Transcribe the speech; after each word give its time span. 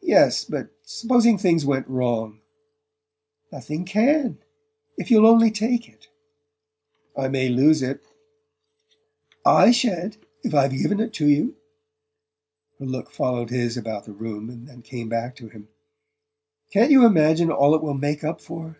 "Yes; 0.00 0.46
but 0.46 0.70
supposing 0.86 1.36
things 1.36 1.66
went 1.66 1.86
wrong?" 1.88 2.40
"Nothing 3.52 3.84
CAN 3.84 4.38
if 4.96 5.10
you'll 5.10 5.26
only 5.26 5.50
take 5.50 5.90
it..." 5.90 6.08
"I 7.14 7.28
may 7.28 7.50
lose 7.50 7.82
it" 7.82 8.02
"I 9.60 9.72
sha'n't, 9.72 10.16
if 10.42 10.54
I've 10.54 10.70
given 10.72 11.00
it 11.00 11.12
to 11.20 11.28
you!" 11.28 11.54
Her 12.78 12.86
look 12.86 13.10
followed 13.10 13.50
his 13.50 13.76
about 13.76 14.04
the 14.06 14.14
room 14.14 14.48
and 14.48 14.66
then 14.66 14.80
came 14.80 15.10
back 15.10 15.36
to 15.36 15.50
him. 15.50 15.68
"Can't 16.72 16.90
you 16.90 17.04
imagine 17.04 17.50
all 17.50 17.74
it 17.74 17.82
will 17.82 17.92
make 17.92 18.24
up 18.24 18.40
for?" 18.40 18.78